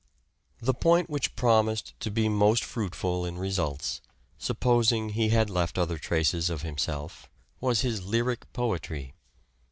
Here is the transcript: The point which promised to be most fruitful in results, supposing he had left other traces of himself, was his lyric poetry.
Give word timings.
The 0.59 0.73
point 0.73 1.11
which 1.11 1.35
promised 1.35 1.93
to 1.99 2.09
be 2.09 2.27
most 2.27 2.63
fruitful 2.63 3.23
in 3.23 3.37
results, 3.37 4.01
supposing 4.39 5.09
he 5.09 5.29
had 5.29 5.47
left 5.47 5.77
other 5.77 5.99
traces 5.99 6.49
of 6.49 6.63
himself, 6.63 7.29
was 7.59 7.81
his 7.81 8.03
lyric 8.03 8.51
poetry. 8.51 9.13